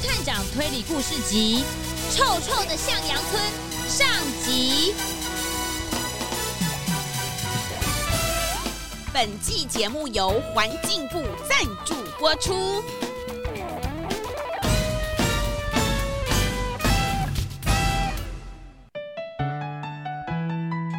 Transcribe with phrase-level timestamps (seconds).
[0.00, 1.62] 探长推理故事集
[2.16, 3.42] 《臭臭的向阳村》
[3.86, 4.08] 上
[4.42, 4.94] 集。
[9.12, 12.82] 本季节目由环境部赞助播出。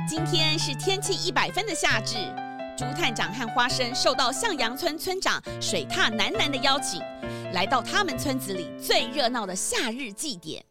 [0.08, 2.18] 今天是天气一百分的夏至，
[2.78, 7.02] 朱探长和花生受到向阳村村长水獭南南的邀请，
[7.54, 10.64] 来到他们村子里最热闹的夏日祭典。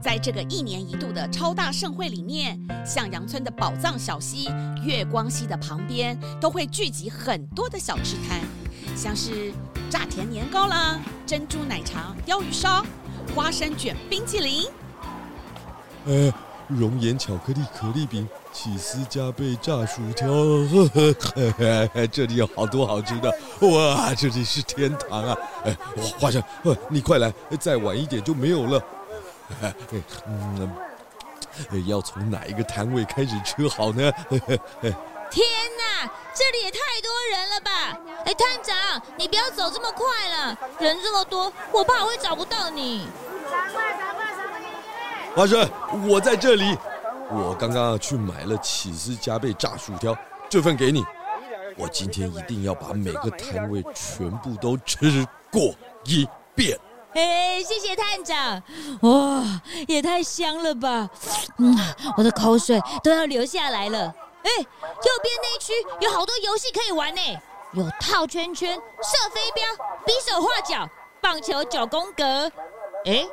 [0.00, 4.50] 在这个一年一度的超大盛会里面，向阳村的宝藏小溪
[4.84, 8.40] 月光溪的旁边都会聚集很多的小吃摊，
[8.96, 9.52] 像是
[9.90, 12.84] 炸甜年糕啦、珍珠奶茶、鲷鱼烧、
[13.34, 14.64] 花生卷、冰淇淋。
[16.06, 16.32] 呃，
[16.76, 20.28] 熔岩巧克力可丽饼、起司加倍炸薯条，
[22.10, 25.36] 这里有好多好吃的，哇，这里是天堂啊！
[25.64, 25.76] 哎，
[26.18, 26.42] 花生，
[26.88, 28.82] 你快来，再晚一点就没有了。
[30.26, 30.72] 嗯，
[31.86, 34.10] 要从哪一个摊位开始吃好呢？
[35.30, 35.46] 天
[35.78, 37.98] 哪，这里也太多人了吧！
[38.26, 43.06] 哎，探长，你不要走这么快了，人这么多，我怕我会找不到你。
[45.34, 45.68] 花生，
[46.08, 46.76] 我在这里。
[47.30, 50.14] 我刚刚去买了起司加倍炸薯条，
[50.48, 51.02] 这份给你。
[51.78, 56.78] 我今天一定要把每个摊位全部都吃过一遍。
[57.14, 58.62] 哎，谢谢探长！
[59.00, 59.42] 哇，
[59.88, 61.08] 也太香了吧！
[61.58, 61.78] 嗯，
[62.18, 64.14] 我的口水都要流下来了。
[64.42, 67.20] 哎，右边那一区有好多游戏可以玩呢，
[67.72, 69.64] 有套圈圈、射飞镖、
[70.04, 70.86] 比手画脚、
[71.22, 72.52] 棒球九宫格。
[73.06, 73.26] 哎，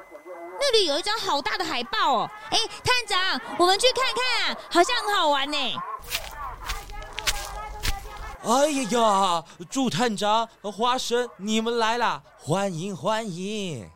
[0.59, 2.29] 那里有一张好大的海报哦！
[2.51, 5.57] 哎，探长，我们去看看啊，好像很好玩呢。
[8.43, 9.43] 哎呀呀！
[9.69, 13.89] 祝探长和花生，你们来了，欢迎欢迎！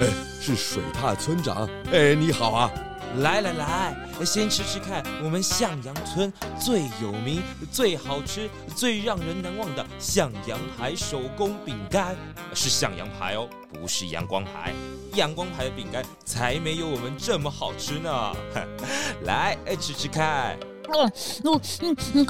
[0.00, 0.06] 哎，
[0.40, 2.70] 是水獭村长，哎，你好啊！
[3.18, 12.16] 来来来，先吃吃看我们向阳村最有名、最好吃、最让人难忘的向阳牌手工饼干，
[12.54, 14.72] 是向阳牌哦，不是阳光牌。
[15.14, 18.32] 阳光牌的饼干才没有我们这么好吃呢！
[19.24, 20.56] 来，吃吃看。
[20.88, 21.04] 哦，
[21.44, 22.26] 哦，嗯，嗯，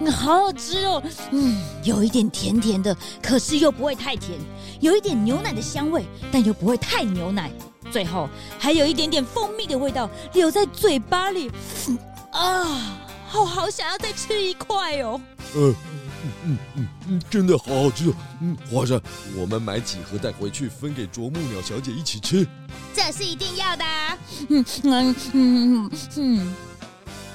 [0.00, 4.38] 嗯，好好吃哦，嗯，有一点甜甜的，可是又不会太甜，
[4.80, 7.50] 有一点牛奶的香味，但又不会太牛奶，
[7.88, 8.28] 最后
[8.58, 11.50] 还有一点点蜂蜜的味道留在嘴巴里，
[12.30, 12.98] 啊，
[13.34, 15.20] 我好想要再吃一块哦。
[15.54, 15.74] 嗯
[16.24, 18.14] 嗯嗯嗯嗯，真的好好吃哦。
[18.40, 19.00] 嗯，花生，
[19.36, 22.46] 我们买几盒带回去分给啄木鸟小姐一起吃，
[22.94, 24.18] 这是一定要的啊。
[24.48, 26.54] 嗯嗯嗯嗯。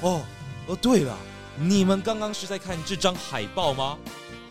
[0.02, 0.22] 哦
[0.68, 1.18] 哦，对了，
[1.58, 3.98] 你们刚刚是在看这张海报吗？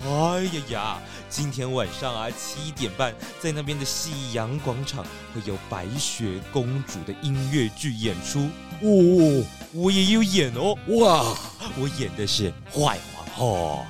[0.04, 0.98] 哎呀呀，
[1.30, 8.40] 今天晚上啊七点半，在那边的夕阳广场会有白雪公主的音乐剧演出
[8.80, 11.36] 哦，我也有演哦，哇，
[11.78, 13.84] 我演的是坏皇后。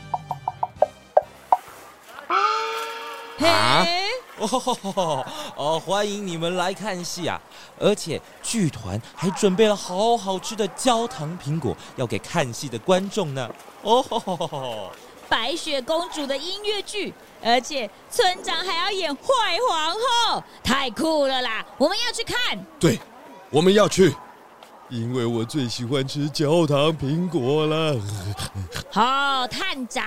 [3.41, 3.87] 啊？
[4.39, 5.25] 哦
[5.57, 7.41] 哦，欢迎你们来看戏啊！
[7.79, 13.49] 而且剧团还准备了好好吃的焦糖苹果，要给看戏的观众呢。
[13.83, 14.93] 哦吼吼吼！
[15.33, 17.11] 白雪公主的音乐剧，
[17.43, 19.23] 而且村长还要演坏
[19.67, 19.91] 皇
[20.37, 21.65] 后，太酷了啦！
[21.79, 22.63] 我们要去看。
[22.79, 23.01] 对，
[23.49, 24.15] 我们要去，
[24.91, 27.97] 因为我最喜欢吃焦糖苹果了。
[28.93, 30.05] 好，探长。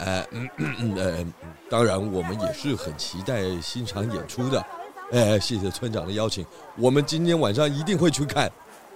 [0.00, 1.24] 呃嗯嗯嗯呃，
[1.70, 4.66] 当然我们也是很期待欣赏演出的。
[5.12, 6.44] 哎，谢谢村长的邀请，
[6.76, 8.50] 我们今天晚上一定会去看。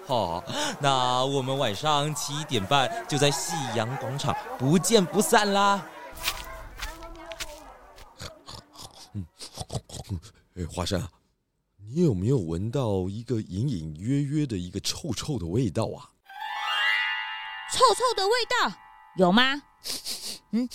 [0.08, 0.42] 好，
[0.80, 5.86] 那我们晚上七点半就在夕阳广场不见不散啦。
[9.12, 9.26] 嗯，
[10.56, 11.06] 哎，华生，
[11.76, 16.08] 你有没有闻到一个隐隐约约的一个臭臭的味道啊？
[17.70, 18.78] 臭臭的味道
[19.18, 19.62] 有吗？
[20.52, 20.66] 嗯，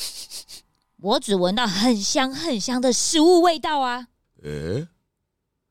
[0.98, 4.10] 我只闻到很香很香的食物味道啊！
[4.44, 4.90] 诶，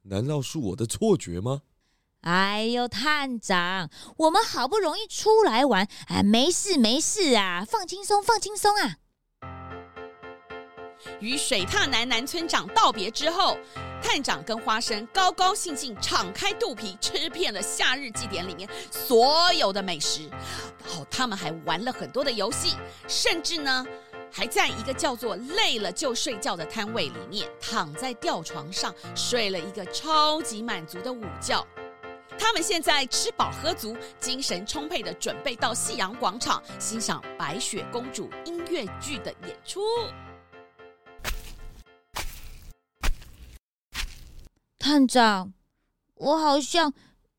[0.03, 1.63] 难道是我的错觉吗？
[2.23, 8.97] 哎呦，探长，我们好不容易出来玩，哎，没事没事啊，放轻松放轻松啊！
[11.19, 13.59] 与水獭南南村长道别之后，
[14.01, 20.29] 探长跟花生高高兴兴敞开肚皮吃遍了夏日祭典里面所有的美食，
[20.87, 22.77] 然后他们还玩了很多的游戏，
[23.09, 23.85] 甚至呢，
[24.31, 31.67] 还在一个叫做“累了就睡觉”的摊位里面躺在吊床上睡了一个超级满足的午觉。
[32.39, 39.81] 他们现在吃饱喝足，精神充沛的准备到夕阳广场欣赏白雪公主音乐剧的演出。
[44.79, 45.53] 探长，
[46.15, 46.93] 我好像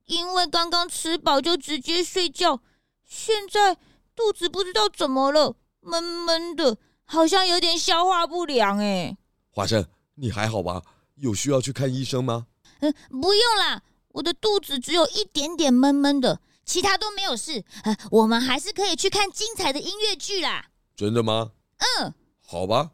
[0.05, 2.61] 因为刚刚吃饱就直接睡觉，
[3.03, 3.75] 现在
[4.15, 9.17] 肚子不知道怎么了，闷闷的，好像有点消化不良哎。
[9.49, 9.85] 华生，
[10.15, 10.81] 你还好吧？
[11.15, 12.47] 有需要去看医生吗？
[12.79, 17.63] 嗯，不用啦，我的肚子只有一点点闷闷的，其他都没有事。
[17.83, 20.67] 呃，我们还是可以去看精彩的音乐剧啦。
[20.95, 21.53] 真的吗？
[21.79, 22.13] 嗯，
[22.45, 22.91] 好吧，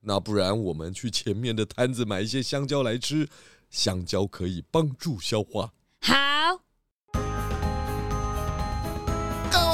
[0.00, 3.28] 那不然我们去前面的摊子买一些香蕉来吃，
[3.70, 5.72] 香蕉可以帮助消化。
[6.00, 6.16] 好，
[7.12, 7.20] 各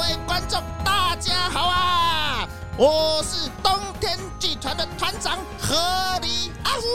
[0.01, 2.47] 位观众，大家好啊！
[2.77, 5.73] 我是冬天剧团的团长河
[6.21, 6.85] 里阿虎，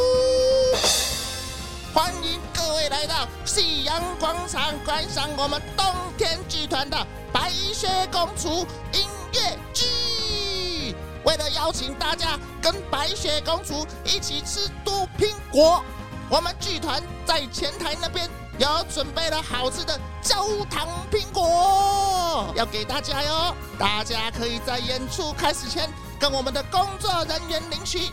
[1.92, 5.84] 欢迎各位来到夕阳广场观赏我们东
[6.16, 6.96] 天剧团的
[7.32, 8.48] 《白雪公主》
[8.92, 10.94] 音乐剧。
[11.25, 15.82] 为了邀请大家跟白雪公主一起吃毒苹果，
[16.28, 23.52] 我们剧团在前台那边有准备了好吃的焦糖苹果，要给大家哟。
[23.76, 25.90] 大家可以在演出开始前
[26.20, 28.12] 跟我们的工作人员领取。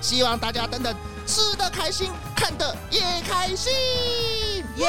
[0.00, 0.94] 希望大家等等
[1.28, 3.70] 吃的开心，看的也开心。
[4.76, 4.88] 耶！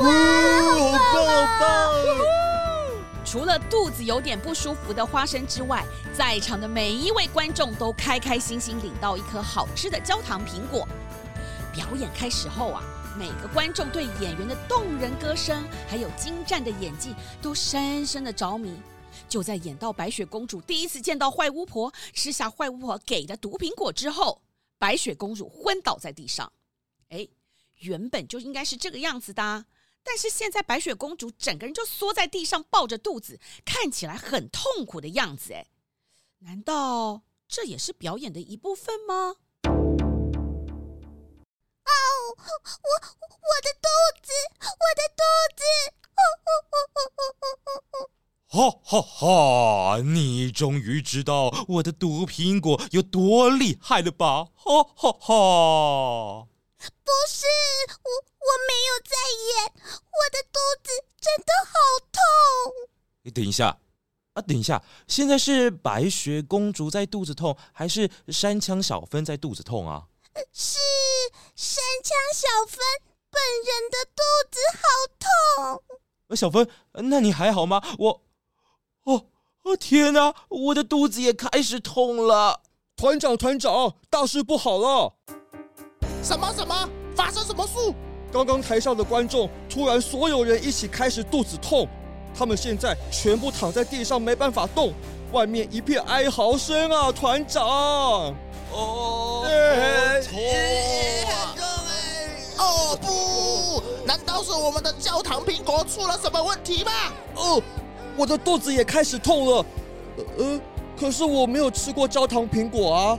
[0.00, 1.66] 哇，好棒好棒！
[3.24, 5.82] 除了肚子有点不舒服的花生之外，
[6.14, 10.86] 在场的每一位观众都开开心心领到一颗好吃的焦糖苹果。
[11.72, 12.82] 表演开始后啊，
[13.18, 18.78] 每个观众对演员的动人歌声还有精湛的演技都深深的着迷。
[19.30, 24.42] 就在演到白雪公主第一次见到坏巫婆，吃下坏巫婆给的毒苹果之后，
[24.78, 26.52] 白雪公主昏倒在地上。
[27.08, 27.28] 哎，
[27.78, 29.66] 原本就应该是这个样子的，
[30.02, 35.52] 但是现在白雪公主整个人就缩在地上，抱着肚子，看起来很痛苦的样子。
[35.52, 35.66] 哎，
[36.40, 39.36] 难道这也是表演的一部分吗？
[41.86, 41.90] 哦，
[42.28, 42.90] 我
[43.30, 43.88] 我的肚
[44.22, 45.22] 子，我的肚
[45.56, 45.62] 子。
[46.16, 46.98] 哦哦哦哦
[47.40, 48.10] 哦哦哦
[48.48, 50.00] 哈哈哈！
[50.00, 54.44] 你终于知道我的毒苹果有多厉害了吧？
[54.54, 56.46] 哈哈哈！
[56.78, 57.44] 不是，
[58.04, 60.90] 我我没有在演，我的肚子
[61.20, 61.72] 真的好
[62.12, 62.22] 痛。
[63.22, 63.78] 你等一下
[64.34, 70.06] 啊，等一下，现在是白雪公主在肚子痛，还是山枪小芬在肚子痛啊？
[70.52, 70.78] 是
[71.56, 72.78] 山枪小芬
[73.28, 74.22] 本人的肚
[74.52, 74.86] 子好
[75.18, 76.36] 痛。
[76.36, 77.82] 小芬，那你还好吗？
[77.98, 78.22] 我。
[79.66, 80.32] 哦哦天哪！
[80.48, 82.60] 我的肚子也开始痛了。
[82.96, 85.12] 团长，团长，大事不好了！
[86.22, 86.88] 什么什么？
[87.16, 87.92] 发生什么事？
[88.32, 91.88] 刚刚台上的观众突然所有人一起开始肚子痛，
[92.32, 94.92] 他们现在全部躺在地上没办法动，
[95.32, 97.10] 外面一片哀嚎声啊！
[97.10, 97.66] 团长，
[98.70, 100.38] 哦，欸、痛
[101.28, 101.54] 啊！
[102.58, 106.92] 哦不，难道是我们的焦糖苹果出了什么问题吗？
[107.34, 107.60] 哦。
[108.16, 109.66] 我的肚子也开始痛了，
[110.38, 110.60] 呃，
[110.98, 113.18] 可是我没有吃过焦糖苹果啊！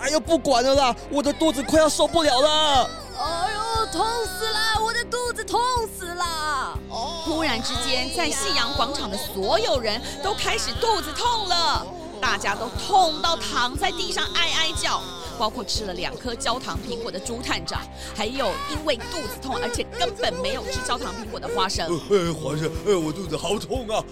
[0.00, 2.90] 哎呦，不管了啦，我的肚子快要受不了了！
[3.18, 4.82] 哎呦，痛死了！
[4.84, 5.60] 我的肚子痛
[5.96, 6.78] 死了！
[7.24, 11.86] 突然之间，在夕阳广场的所有人都开始肚子痛了，
[12.20, 15.00] 大家都痛到躺在地上哀哀叫。
[15.38, 21.86] 包括吃了两颗焦糖苹果的朱探长，还有因为肚子痛而且根本没有吃焦糖苹果的花生。
[22.10, 24.04] 呃，花生，呃，我肚子好痛啊！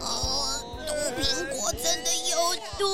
[0.00, 2.36] 哦，毒苹果真的有
[2.78, 2.86] 毒？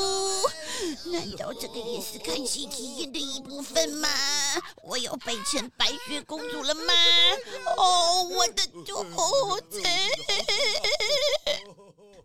[1.12, 4.08] 难道这个也是看戏体验的一部分吗？
[4.82, 6.92] 我要变成白雪公主了吗？
[7.76, 9.04] 哦，我的肚
[9.68, 9.82] 子！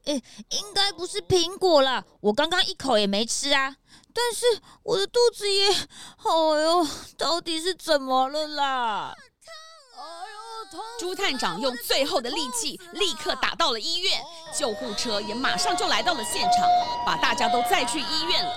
[0.05, 3.77] 哎， 应该不是苹果啦，我刚刚一口也没吃啊。
[4.13, 5.67] 但是我的肚子也……
[5.69, 9.15] 哎呦，到底是怎么了啦？
[9.43, 10.03] 痛！
[10.03, 10.79] 哎呦，痛！
[10.99, 14.21] 猪探长用最后的力气，立刻打到了医院，
[14.57, 16.67] 救护车也马上就来到了现场，
[17.05, 18.53] 把大家都载去医院了。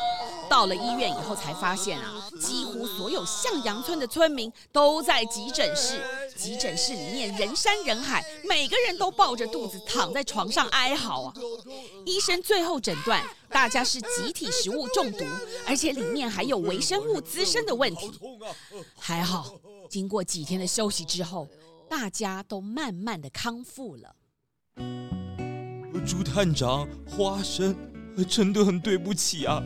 [0.48, 6.00] 到了医院以后，才发现啊，几乎所有向阳村的村民都在急诊室。
[6.36, 11.34] 急诊室里面人山人海，每个人都抱着肚子躺在床上哀嚎啊。
[12.04, 15.24] 医生最后诊断，大家是集体食物中毒，
[15.66, 18.12] 而且里面还有微生物滋生的问题。
[18.94, 19.54] 还好，
[19.88, 21.48] 经过几天的休息之后，
[21.88, 24.14] 大家都慢慢的康复了。
[26.06, 27.74] 朱探长，花生。
[28.24, 29.62] 真的很对不起啊！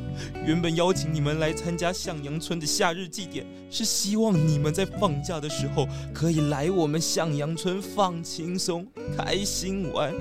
[0.47, 10.13] 原本邀请你们来参加向阳村的夏日祭典，是希望你们在放假的时候可以来我们向阳村放轻松、开心玩。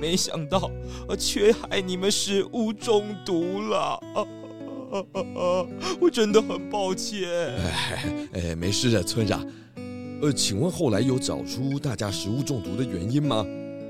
[0.00, 0.70] 没想到，
[1.18, 3.98] 却害你们食物中毒了。
[6.00, 7.28] 我真的很抱歉。
[7.56, 8.04] 哎
[8.34, 9.44] 哎，没事的，村长。
[10.22, 13.44] 呃，请问后来有找出大家食物中毒的原因吗？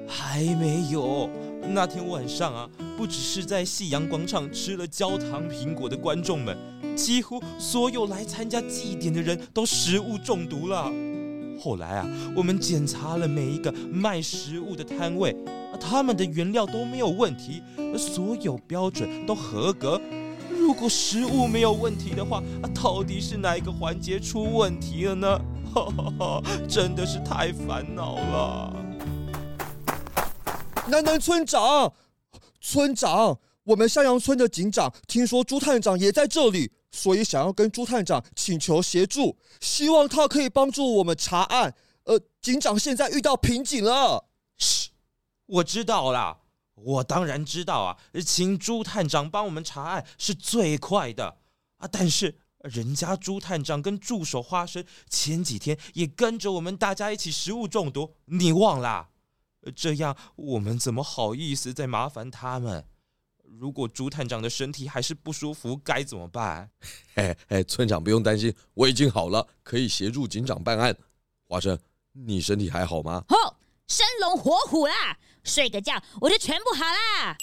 [0.07, 1.29] 还没有。
[1.67, 6.57] 那天晚上啊，不只是在夕阳广场吃了焦糖苹果的观众们，
[6.97, 10.91] 几乎所有来参加祭典的人都食物中毒了。
[11.61, 15.35] 后来啊，我们检查了每一个卖食物的摊位，
[15.81, 17.63] 他们的原料都没有问题，
[17.97, 20.01] 所有标准都合格。
[20.51, 22.43] 如果食物没有问题的话，
[22.75, 25.41] 到底是哪一个环节出问题了呢？
[26.69, 28.77] 真的是太烦恼了。
[30.87, 31.93] 南南村长，
[32.67, 41.75] 村长，我们向阳村的警长听说朱探长也在这里，所以想要跟朱探长请求协助，希望他可以帮助我们查案。
[42.05, 44.25] 呃，警长现在遇到瓶颈了。
[44.57, 44.89] 嘘，
[45.45, 46.39] 我知道啦，
[46.75, 51.37] 我当然知道啊，请朱探长帮我们查案是最快的
[51.77, 51.87] 啊。
[51.87, 59.11] 但是人家朱探长跟助手花生前几天也跟着我们大家一起食物中毒，你忘了？
[59.73, 62.85] 这样我们怎么好意思再麻烦他们？
[63.59, 66.71] 如果朱探长的身体还是不舒服，该怎么办？
[67.15, 70.97] 嘿 嘿，村长不用担心，我已经好了，可以协助警长办案。
[71.47, 71.79] 华生，
[72.13, 73.25] 你身体还好吗？
[73.29, 73.57] 哦，
[73.87, 77.37] 生龙活虎啦，睡个觉我就全部好啦。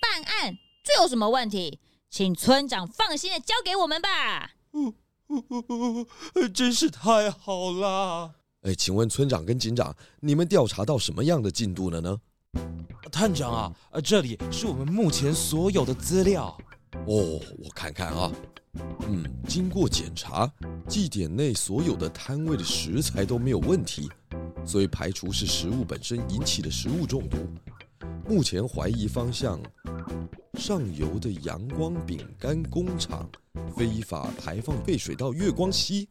[0.00, 1.80] 办案这有什么问题？
[2.08, 4.52] 请村长放心的交给我们吧。
[4.72, 4.94] 嗯
[5.28, 8.36] 嗯嗯嗯，真是太好了。
[8.66, 12.20] 哎，请问村长跟警长，你们调查到什么样的进度了呢？
[13.12, 16.46] 探长啊，呃这里是我们目前所有的资料。
[17.06, 18.32] 哦，我看看啊，
[19.06, 20.52] 嗯，经过检查，
[20.88, 24.10] 祭典内所有的摊位的食材都没有问题，
[24.64, 27.36] 所以排除是食物本身引起的食物中毒。
[28.28, 29.60] 目前怀疑方向，
[30.54, 33.30] 上游的阳光饼干工厂
[33.76, 36.08] 非法排放废水到月光溪。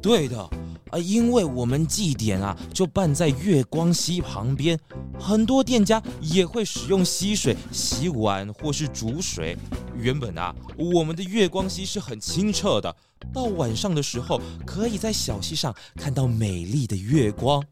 [0.00, 0.48] 对的。
[0.90, 4.78] 啊，因为我们祭典啊，就办在月光溪旁边，
[5.18, 9.56] 很多店家也会使用溪水洗碗或是煮水。
[9.96, 12.94] 原本啊，我们的月光溪是很清澈的，
[13.32, 17.62] 到晚上的时候可以在小溪上看到美丽的月光。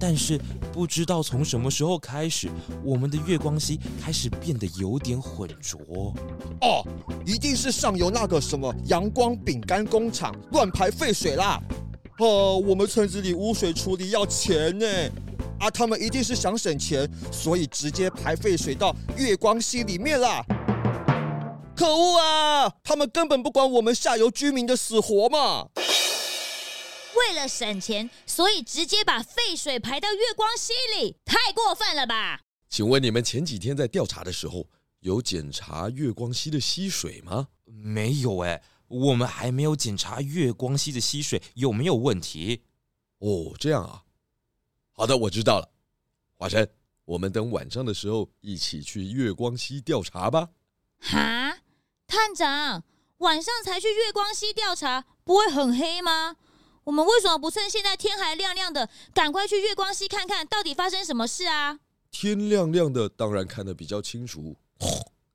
[0.00, 0.36] 但是
[0.72, 2.50] 不知道从什么时候开始，
[2.82, 6.12] 我们的月光溪开始变得有点浑浊。
[6.60, 6.84] 哦，
[7.24, 11.62] 一定是上游那个什么阳光饼干工厂乱排废水啦。
[12.22, 14.86] 哦，我们村子里污水处理要钱呢，
[15.58, 20.40] 啊，他们一定是想省钱，所以直接排废水到月光溪里面啦。
[21.74, 22.72] 可恶啊！
[22.84, 25.66] 他们根本不管我们下游居民的死活嘛。
[27.16, 32.42] 为了省钱，所以直接把废水排到月光溪里，太过分了吧？
[32.70, 34.64] 请问你们前几天在调查的时候，
[35.00, 37.48] 有检查月光溪的溪水吗？
[37.64, 38.62] 没有哎。
[38.92, 42.62] 我们还没有检查月光溪的溪水有没有问题。
[43.18, 44.04] 哦，这样啊。
[44.92, 45.70] 好的，我知道了。
[46.36, 46.68] 华晨，
[47.06, 50.50] 我们等晚上的时候一起去月光溪调查吧。
[51.00, 51.58] 哈，
[52.06, 52.84] 探长，
[53.18, 56.36] 晚上才去月光溪调查，不会很黑吗？
[56.84, 61.80] 我们为什么不趁现在天还亮亮的，赶快去月光溪看看到底发生什么事啊？
[62.10, 64.54] 天亮亮的，当然看得比较清楚，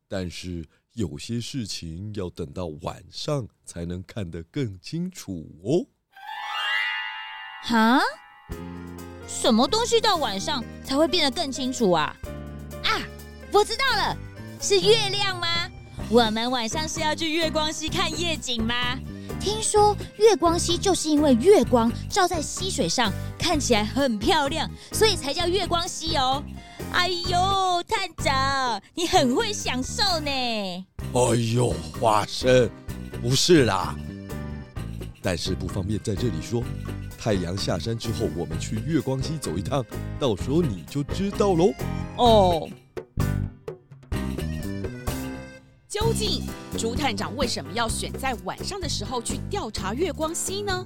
[0.08, 0.68] 但是。
[0.98, 5.86] 有些事情要等到晚上才能看得更清楚哦。
[7.62, 8.01] 哈？
[9.27, 12.16] 什么东西到晚上才会变得更清楚啊？
[12.84, 12.98] 啊，
[13.51, 14.18] 我知道了，
[14.60, 15.70] 是月亮吗？
[16.10, 18.98] 我们晚上是要去月光溪看夜景吗？
[19.39, 26.44] 听说月光溪就是因为月光照在溪水上，看起来很漂亮，所以才叫月光溪哦。
[26.94, 30.29] 哎呦，探长，你很会享受呢。
[30.29, 32.70] 哎呦，花生，
[33.22, 33.96] 不是啦，
[35.22, 36.63] 但是不方便在这里说。
[37.17, 39.84] 太阳下山之后，我们去月光溪走一趟，
[40.20, 41.74] 到时候你就知道喽。
[42.17, 42.70] 哦。
[45.89, 46.44] 究竟
[46.77, 50.86] 朱探长为什么要选在晚上的时候去调查月光溪呢？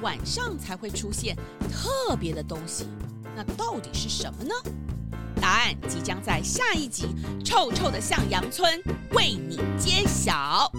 [0.00, 1.36] 晚上才会出现
[1.70, 2.86] 特别的东西，
[3.34, 4.54] 那到底是什么呢？
[5.44, 7.04] 答案即将在下一集
[7.44, 8.82] 《臭臭的向阳村》
[9.14, 10.72] 为你揭晓。